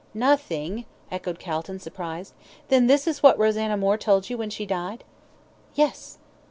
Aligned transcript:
"Nothing," 0.15 0.85
echoed 1.11 1.37
Calton, 1.37 1.77
surprised, 1.77 2.33
"then 2.69 2.87
this 2.87 3.05
is 3.05 3.21
what 3.21 3.37
Rosanna 3.37 3.77
Moore 3.77 3.99
told 3.99 4.31
you 4.31 4.35
when 4.39 4.49
she 4.49 4.65
died?" 4.65 5.03
"Yes!" 5.75 6.17